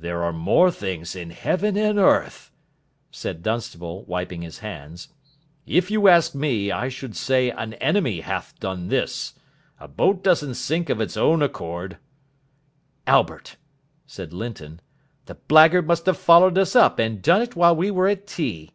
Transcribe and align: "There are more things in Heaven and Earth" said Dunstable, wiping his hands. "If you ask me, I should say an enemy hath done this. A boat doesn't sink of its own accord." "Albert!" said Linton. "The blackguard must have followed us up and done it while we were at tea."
"There 0.00 0.24
are 0.24 0.32
more 0.32 0.72
things 0.72 1.14
in 1.14 1.30
Heaven 1.30 1.76
and 1.76 1.96
Earth" 1.96 2.50
said 3.12 3.40
Dunstable, 3.44 4.02
wiping 4.02 4.42
his 4.42 4.58
hands. 4.58 5.10
"If 5.64 5.92
you 5.92 6.08
ask 6.08 6.34
me, 6.34 6.72
I 6.72 6.88
should 6.88 7.14
say 7.16 7.50
an 7.50 7.74
enemy 7.74 8.22
hath 8.22 8.58
done 8.58 8.88
this. 8.88 9.34
A 9.78 9.86
boat 9.86 10.24
doesn't 10.24 10.54
sink 10.54 10.90
of 10.90 11.00
its 11.00 11.16
own 11.16 11.40
accord." 11.40 11.98
"Albert!" 13.06 13.56
said 14.06 14.32
Linton. 14.32 14.80
"The 15.26 15.36
blackguard 15.36 15.86
must 15.86 16.06
have 16.06 16.18
followed 16.18 16.58
us 16.58 16.74
up 16.74 16.98
and 16.98 17.22
done 17.22 17.40
it 17.40 17.54
while 17.54 17.76
we 17.76 17.92
were 17.92 18.08
at 18.08 18.26
tea." 18.26 18.72